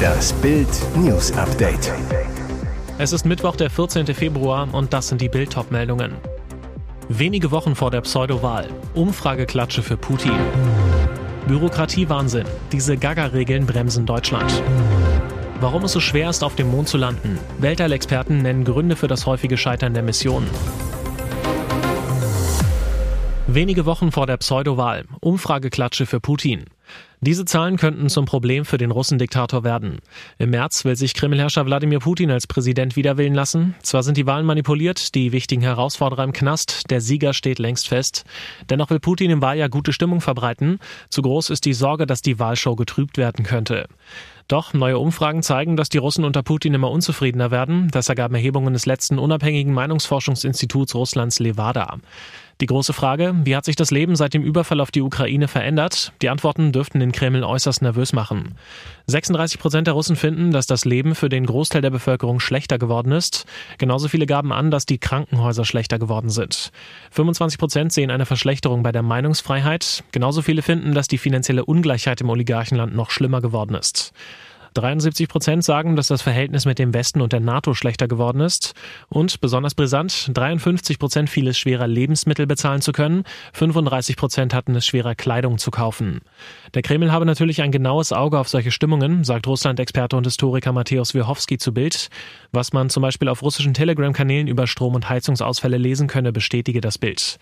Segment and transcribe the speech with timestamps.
[0.00, 1.92] Das Bild News Update.
[2.98, 4.06] Es ist Mittwoch, der 14.
[4.08, 6.12] Februar und das sind die Bild meldungen
[7.08, 8.68] Wenige Wochen vor der Pseudowahl.
[8.94, 10.38] Umfrageklatsche für Putin.
[11.48, 12.46] Bürokratiewahnsinn.
[12.70, 14.62] Diese Gaga-Regeln bremsen Deutschland.
[15.58, 17.38] Warum es so schwer ist, auf dem Mond zu landen.
[17.58, 20.46] Weltall-Experten nennen Gründe für das häufige Scheitern der Mission.
[23.48, 25.04] Wenige Wochen vor der Pseudowahl.
[25.20, 26.66] Umfrageklatsche für Putin.
[27.22, 29.98] Diese Zahlen könnten zum Problem für den Russendiktator werden.
[30.38, 33.74] Im März will sich Kremlherrscher Wladimir Putin als Präsident wiederwählen lassen.
[33.82, 38.24] Zwar sind die Wahlen manipuliert, die wichtigen Herausforderer im Knast, der Sieger steht längst fest.
[38.70, 40.78] Dennoch will Putin im Wahljahr gute Stimmung verbreiten.
[41.10, 43.86] Zu groß ist die Sorge, dass die Wahlshow getrübt werden könnte.
[44.48, 47.88] Doch neue Umfragen zeigen, dass die Russen unter Putin immer unzufriedener werden.
[47.92, 51.98] Das ergaben Erhebungen des letzten unabhängigen Meinungsforschungsinstituts Russlands Levada.
[52.60, 56.12] Die große Frage, wie hat sich das Leben seit dem Überfall auf die Ukraine verändert?
[56.20, 58.54] Die Antworten dürften den Kreml äußerst nervös machen.
[59.06, 63.12] 36 Prozent der Russen finden, dass das Leben für den Großteil der Bevölkerung schlechter geworden
[63.12, 63.46] ist.
[63.78, 66.70] Genauso viele gaben an, dass die Krankenhäuser schlechter geworden sind.
[67.10, 70.04] 25 Prozent sehen eine Verschlechterung bei der Meinungsfreiheit.
[70.12, 74.12] Genauso viele finden, dass die finanzielle Ungleichheit im Oligarchenland noch schlimmer geworden ist.
[74.74, 78.74] 73 Prozent sagen, dass das Verhältnis mit dem Westen und der NATO schlechter geworden ist.
[79.08, 83.24] Und besonders brisant, 53 Prozent fiel es schwerer, Lebensmittel bezahlen zu können.
[83.52, 86.20] 35 Prozent hatten es schwerer, Kleidung zu kaufen.
[86.74, 91.14] Der Kreml habe natürlich ein genaues Auge auf solche Stimmungen, sagt Russland-Experte und Historiker Matthäus
[91.14, 92.08] Wiochowski zu Bild.
[92.52, 96.98] Was man zum Beispiel auf russischen Telegram-Kanälen über Strom- und Heizungsausfälle lesen könne, bestätige das
[96.98, 97.38] Bild.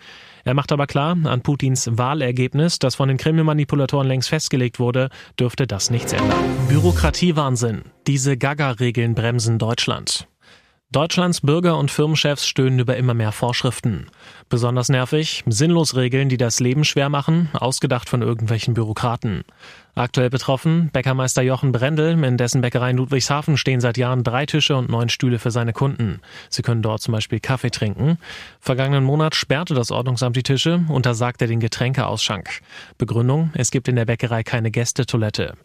[0.49, 5.67] Er macht aber klar, an Putins Wahlergebnis, das von den Kreml-Manipulatoren längst festgelegt wurde, dürfte
[5.67, 6.39] das nichts ändern.
[6.67, 7.83] Bürokratiewahnsinn.
[8.07, 10.27] Diese Gaga-Regeln bremsen Deutschland.
[10.91, 14.07] Deutschlands Bürger und Firmenchefs stöhnen über immer mehr Vorschriften.
[14.49, 19.43] Besonders nervig, sinnlos Regeln, die das Leben schwer machen, ausgedacht von irgendwelchen Bürokraten.
[19.95, 24.75] Aktuell betroffen Bäckermeister Jochen Brendel, in dessen Bäckerei in Ludwigshafen stehen seit Jahren drei Tische
[24.75, 26.21] und neun Stühle für seine Kunden.
[26.49, 28.17] Sie können dort zum Beispiel Kaffee trinken.
[28.59, 32.61] Vergangenen Monat sperrte das Ordnungsamt die Tische, untersagte den Getränkeausschank.
[32.97, 35.55] Begründung, es gibt in der Bäckerei keine Gästetoilette.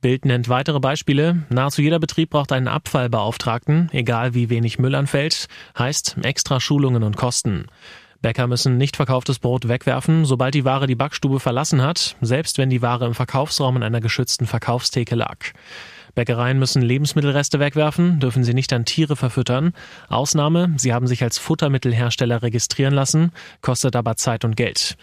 [0.00, 1.42] Bild nennt weitere Beispiele.
[1.50, 5.48] Nahezu jeder Betrieb braucht einen Abfallbeauftragten, egal wie wenig Müll anfällt.
[5.78, 7.66] Heißt extra Schulungen und Kosten.
[8.22, 12.68] Bäcker müssen nicht verkauftes Brot wegwerfen, sobald die Ware die Backstube verlassen hat, selbst wenn
[12.68, 15.38] die Ware im Verkaufsraum in einer geschützten Verkaufstheke lag.
[16.14, 19.72] Bäckereien müssen Lebensmittelreste wegwerfen, dürfen sie nicht an Tiere verfüttern.
[20.08, 23.32] Ausnahme, sie haben sich als Futtermittelhersteller registrieren lassen,
[23.62, 24.96] kostet aber Zeit und Geld.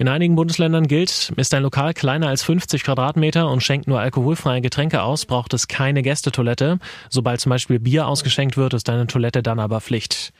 [0.00, 4.62] In einigen Bundesländern gilt, ist ein Lokal kleiner als 50 Quadratmeter und schenkt nur alkoholfreie
[4.62, 6.78] Getränke aus, braucht es keine Gästetoilette.
[7.10, 10.32] Sobald zum Beispiel Bier ausgeschenkt wird, ist eine Toilette dann aber Pflicht.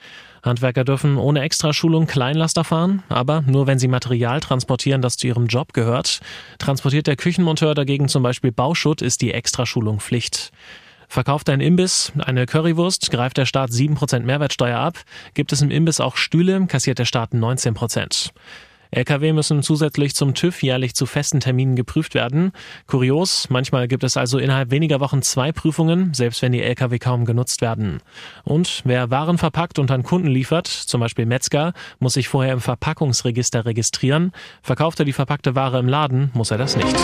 [0.43, 5.47] Handwerker dürfen ohne Extraschulung Kleinlaster fahren, aber nur wenn sie Material transportieren, das zu ihrem
[5.47, 6.21] Job gehört.
[6.59, 10.53] Transportiert der Küchenmonteur dagegen zum Beispiel Bauschutt, ist die Extraschulung Pflicht.
[11.07, 14.97] Verkauft ein Imbiss eine Currywurst, greift der Staat 7% Mehrwertsteuer ab.
[15.35, 18.31] Gibt es im Imbiss auch Stühle, kassiert der Staat 19%.
[18.93, 22.53] Lkw müssen zusätzlich zum TÜV jährlich zu festen Terminen geprüft werden.
[22.87, 27.25] Kurios, manchmal gibt es also innerhalb weniger Wochen zwei Prüfungen, selbst wenn die Lkw kaum
[27.25, 28.01] genutzt werden.
[28.45, 32.61] Und wer Waren verpackt und an Kunden liefert, zum Beispiel Metzger, muss sich vorher im
[32.61, 34.33] Verpackungsregister registrieren.
[34.63, 36.97] Verkauft er die verpackte Ware im Laden, muss er das nicht.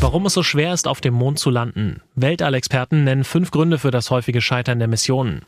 [0.00, 2.02] Warum es so schwer ist, auf dem Mond zu landen.
[2.14, 5.42] Weltallexperten nennen fünf Gründe für das häufige Scheitern der Missionen.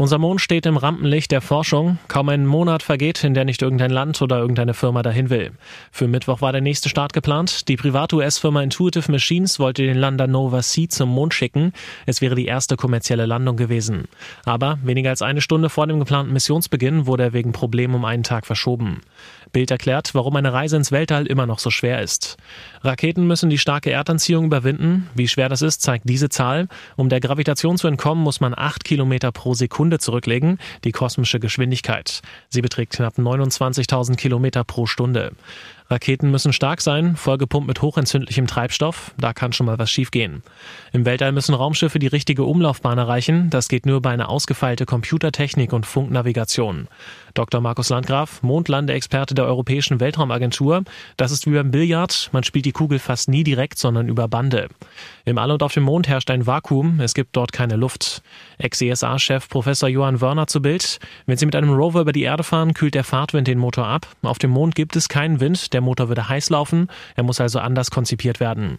[0.00, 1.98] Unser Mond steht im Rampenlicht der Forschung.
[2.08, 5.50] Kaum ein Monat vergeht, in der nicht irgendein Land oder irgendeine Firma dahin will.
[5.92, 7.68] Für Mittwoch war der nächste Start geplant.
[7.68, 11.74] Die private US-Firma Intuitive Machines wollte den Lander Nova C zum Mond schicken.
[12.06, 14.08] Es wäre die erste kommerzielle Landung gewesen.
[14.46, 18.22] Aber weniger als eine Stunde vor dem geplanten Missionsbeginn wurde er wegen Problemen um einen
[18.22, 19.02] Tag verschoben.
[19.52, 22.36] Bild erklärt, warum eine Reise ins Weltall immer noch so schwer ist.
[22.82, 25.08] Raketen müssen die starke Erdanziehung überwinden.
[25.14, 26.68] Wie schwer das ist, zeigt diese Zahl.
[26.96, 32.22] Um der Gravitation zu entkommen, muss man acht Kilometer pro Sekunde zurücklegen, die kosmische Geschwindigkeit.
[32.48, 35.32] Sie beträgt knapp 29.000 Kilometer pro Stunde.
[35.90, 40.44] Raketen müssen stark sein, vollgepumpt mit hochentzündlichem Treibstoff, da kann schon mal was schiefgehen.
[40.92, 45.72] Im Weltall müssen Raumschiffe die richtige Umlaufbahn erreichen, das geht nur bei einer ausgefeilte Computertechnik
[45.72, 46.86] und Funknavigation.
[47.34, 47.60] Dr.
[47.60, 50.84] Markus Landgraf, Mondlandeexperte der Europäischen Weltraumagentur,
[51.16, 54.68] das ist wie beim Billard, man spielt die Kugel fast nie direkt, sondern über Bande.
[55.24, 58.22] Im All und auf dem Mond herrscht ein Vakuum, es gibt dort keine Luft.
[58.58, 62.74] Ex-ESA-Chef Professor Johann Wörner zu Bild, wenn Sie mit einem Rover über die Erde fahren,
[62.74, 64.08] kühlt der Fahrtwind den Motor ab.
[64.22, 67.58] Auf dem Mond gibt es keinen Wind, der Motor würde heiß laufen, er muss also
[67.58, 68.78] anders konzipiert werden.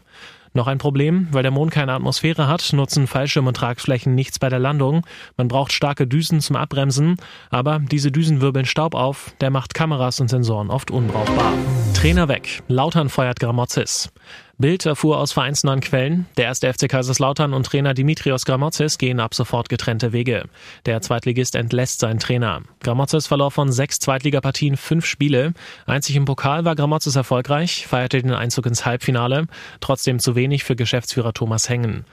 [0.53, 4.49] Noch ein Problem, weil der Mond keine Atmosphäre hat, nutzen Fallschirm und Tragflächen nichts bei
[4.49, 5.05] der Landung.
[5.37, 7.15] Man braucht starke Düsen zum Abbremsen,
[7.49, 11.53] aber diese Düsen wirbeln Staub auf, der macht Kameras und Sensoren oft unbrauchbar.
[11.93, 14.11] Trainer weg, Lautern feuert Gramozis.
[14.57, 19.33] Bild erfuhr aus vereinsnahen Quellen, der erste FC Kaiserslautern und Trainer Dimitrios Gramotzes gehen ab
[19.33, 20.45] sofort getrennte Wege.
[20.85, 22.61] Der Zweitligist entlässt seinen Trainer.
[22.81, 25.53] Gramotzes verlor von sechs Zweitligapartien fünf Spiele.
[25.85, 29.47] Einzig im Pokal war Gramotzes erfolgreich, feierte den Einzug ins Halbfinale,
[29.79, 32.05] trotzdem zu wenig für Geschäftsführer Thomas Hengen.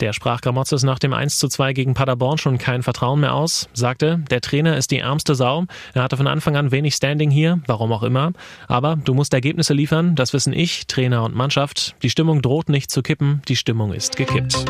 [0.00, 3.68] Der sprach Gramotzes nach dem 1 zu 2 gegen Paderborn schon kein Vertrauen mehr aus,
[3.72, 5.64] sagte, der Trainer ist die ärmste Sau,
[5.94, 8.32] er hatte von Anfang an wenig Standing hier, warum auch immer,
[8.68, 11.85] aber du musst Ergebnisse liefern, das wissen ich, Trainer und Mannschaft.
[12.02, 14.64] Die Stimmung droht nicht zu kippen, die Stimmung ist gekippt.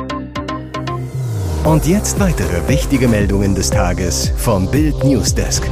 [1.65, 5.69] Und jetzt weitere wichtige Meldungen des Tages vom Bild Newsdesk.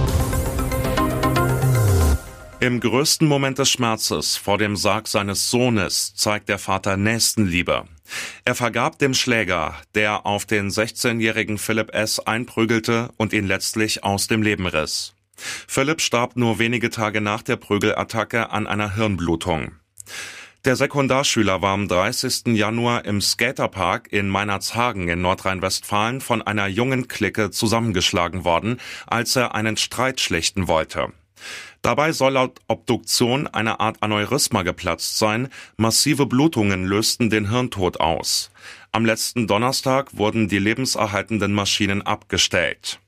[2.61, 7.85] Im größten Moment des Schmerzes vor dem Sarg seines Sohnes zeigt der Vater Nächstenliebe.
[8.44, 12.20] Er vergab dem Schläger, der auf den 16-jährigen Philipp S.
[12.20, 15.14] einprügelte und ihn letztlich aus dem Leben riss.
[15.37, 19.73] Philipp starb nur wenige Tage nach der Prügelattacke an einer Hirnblutung.
[20.64, 22.56] Der Sekundarschüler war am 30.
[22.56, 29.55] Januar im Skaterpark in Meinerzhagen in Nordrhein-Westfalen von einer jungen Clique zusammengeschlagen worden, als er
[29.55, 31.12] einen Streit schlichten wollte.
[31.82, 38.50] Dabei soll laut Obduktion eine Art Aneurysma geplatzt sein, massive Blutungen lösten den Hirntod aus.
[38.90, 43.00] Am letzten Donnerstag wurden die lebenserhaltenden Maschinen abgestellt.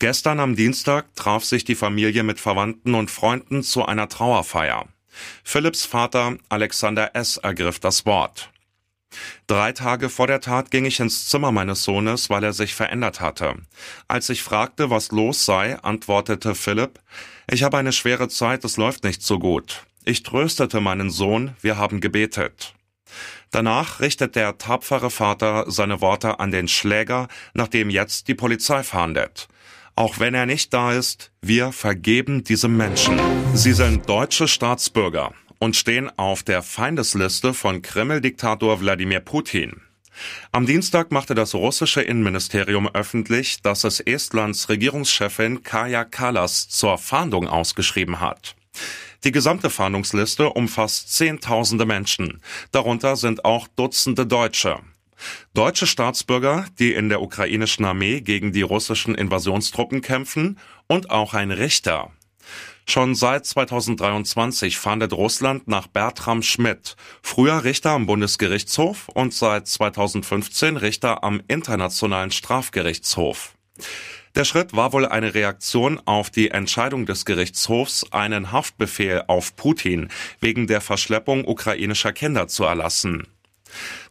[0.00, 4.88] Gestern am Dienstag traf sich die Familie mit Verwandten und Freunden zu einer Trauerfeier.
[5.42, 7.36] Philipps Vater Alexander S.
[7.36, 8.50] ergriff das Wort.
[9.46, 13.20] Drei Tage vor der Tat ging ich ins Zimmer meines Sohnes, weil er sich verändert
[13.20, 13.54] hatte.
[14.08, 17.00] Als ich fragte, was los sei, antwortete Philipp,
[17.50, 19.84] ich habe eine schwere Zeit, es läuft nicht so gut.
[20.04, 22.74] Ich tröstete meinen Sohn, wir haben gebetet.
[23.50, 29.48] Danach richtet der tapfere Vater seine Worte an den Schläger, nachdem jetzt die Polizei fahndet.
[29.96, 33.20] Auch wenn er nicht da ist, wir vergeben diesem Menschen.
[33.54, 39.82] Sie sind deutsche Staatsbürger und stehen auf der Feindesliste von Kreml-Diktator Wladimir Putin.
[40.50, 47.46] Am Dienstag machte das russische Innenministerium öffentlich, dass es Estlands Regierungschefin Kaja Kallas zur Fahndung
[47.46, 48.56] ausgeschrieben hat.
[49.22, 52.40] Die gesamte Fahndungsliste umfasst Zehntausende Menschen.
[52.72, 54.80] Darunter sind auch Dutzende Deutsche.
[55.54, 61.50] Deutsche Staatsbürger, die in der ukrainischen Armee gegen die russischen Invasionstruppen kämpfen und auch ein
[61.50, 62.10] Richter.
[62.86, 70.76] Schon seit 2023 fahndet Russland nach Bertram Schmidt, früher Richter am Bundesgerichtshof und seit 2015
[70.76, 73.54] Richter am Internationalen Strafgerichtshof.
[74.34, 80.08] Der Schritt war wohl eine Reaktion auf die Entscheidung des Gerichtshofs, einen Haftbefehl auf Putin
[80.40, 83.28] wegen der Verschleppung ukrainischer Kinder zu erlassen.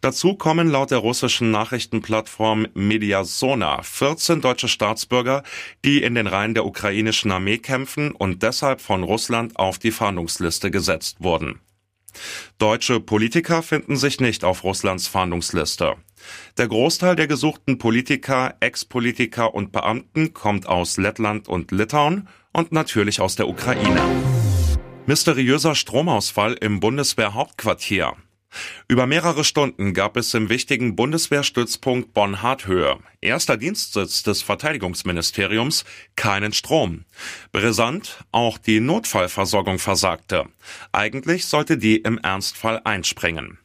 [0.04, 5.44] Dazu kommen laut der russischen Nachrichtenplattform Mediasona 14 deutsche Staatsbürger,
[5.86, 10.72] die in den Reihen der ukrainischen Armee kämpfen und deshalb von Russland auf die Fahndungsliste
[10.72, 11.62] gesetzt wurden.
[12.58, 15.96] Deutsche Politiker finden sich nicht auf Russlands Fahndungsliste.
[16.58, 23.22] Der Großteil der gesuchten Politiker, Ex-Politiker und Beamten kommt aus Lettland und Litauen und natürlich
[23.22, 24.02] aus der Ukraine.
[25.06, 28.18] Mysteriöser Stromausfall im Bundeswehrhauptquartier.
[28.88, 35.86] Über mehrere Stunden gab es im wichtigen Bundeswehrstützpunkt Bonn-Harthöhe, erster Dienstsitz des Verteidigungsministeriums,
[36.16, 37.06] keinen Strom.
[37.52, 40.46] Brisant, auch die Notfallversorgung versagte.
[40.92, 43.58] Eigentlich sollte die im Ernstfall einspringen.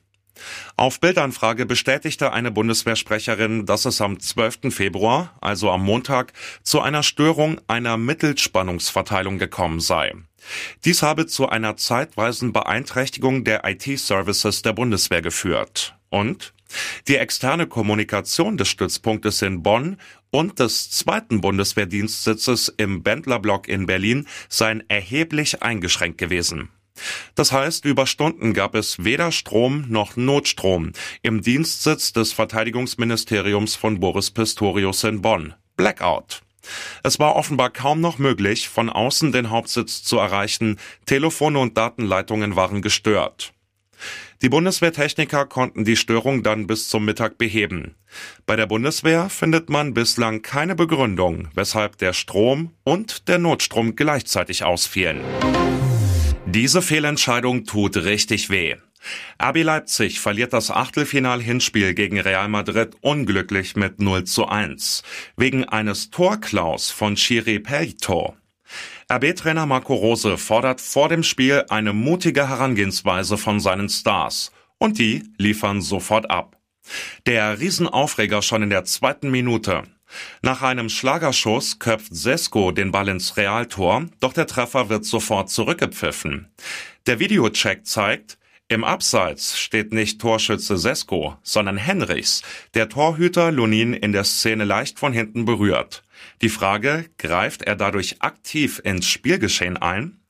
[0.77, 4.75] Auf Bildanfrage bestätigte eine Bundeswehrsprecherin, dass es am 12.
[4.75, 10.15] Februar, also am Montag, zu einer Störung einer Mittelspannungsverteilung gekommen sei.
[10.85, 15.95] Dies habe zu einer zeitweisen Beeinträchtigung der IT-Services der Bundeswehr geführt.
[16.11, 16.55] Und
[17.07, 19.97] die externe Kommunikation des Stützpunktes in Bonn
[20.31, 26.71] und des zweiten Bundeswehrdienstsitzes im Bendlerblock in Berlin seien erheblich eingeschränkt gewesen.
[27.35, 34.01] Das heißt, über Stunden gab es weder Strom noch Notstrom im Dienstsitz des Verteidigungsministeriums von
[34.01, 35.55] Boris Pistorius in Bonn.
[35.77, 36.43] Blackout.
[37.03, 42.57] Es war offenbar kaum noch möglich, von außen den Hauptsitz zu erreichen, Telefone und Datenleitungen
[42.57, 43.53] waren gestört.
[44.43, 47.97] Die Bundeswehrtechniker konnten die Störung dann bis zum Mittag beheben.
[48.47, 54.63] Bei der Bundeswehr findet man bislang keine Begründung, weshalb der Strom und der Notstrom gleichzeitig
[54.63, 55.21] ausfielen.
[56.51, 58.77] Diese Fehlentscheidung tut richtig weh.
[59.39, 65.03] RB Leipzig verliert das Achtelfinal-Hinspiel gegen Real Madrid unglücklich mit 0 zu 1.
[65.37, 68.35] Wegen eines Torklaus von Chiri Pelto.
[69.13, 74.51] RB-Trainer Marco Rose fordert vor dem Spiel eine mutige Herangehensweise von seinen Stars.
[74.79, 76.57] Und die liefern sofort ab.
[77.27, 79.83] Der Riesenaufreger schon in der zweiten Minute.
[80.43, 86.49] Nach einem Schlagerschuss köpft Sesko den Ball ins Realtor, doch der Treffer wird sofort zurückgepfiffen.
[87.07, 88.39] Der Videocheck zeigt,
[88.71, 92.43] Im Abseits steht nicht Torschütze Sesko, sondern Henrichs,
[92.75, 96.05] der Torhüter Lunin in der Szene leicht von hinten berührt.
[96.43, 100.21] Die Frage, greift er dadurch aktiv ins Spielgeschehen ein?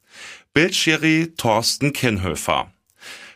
[0.55, 2.73] Bildschiri Thorsten Kinhöfer.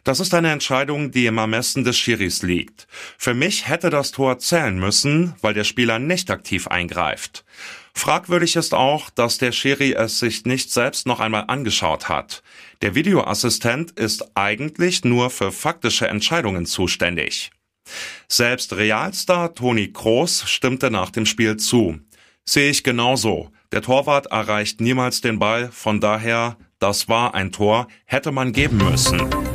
[0.04, 2.88] Das ist eine Entscheidung, die im Ermessen des Schiris liegt.
[3.18, 7.44] Für mich hätte das Tor zählen müssen, weil der Spieler nicht aktiv eingreift.
[7.94, 12.42] Fragwürdig ist auch, dass der Schiri es sich nicht selbst noch einmal angeschaut hat.
[12.80, 17.52] Der Videoassistent ist eigentlich nur für faktische Entscheidungen zuständig.
[18.26, 22.00] Selbst Realstar Toni Kroos stimmte nach dem Spiel zu.
[22.44, 23.50] Sehe ich genauso.
[23.70, 28.78] Der Torwart erreicht niemals den Ball, von daher, das war ein Tor, hätte man geben
[28.78, 29.51] müssen.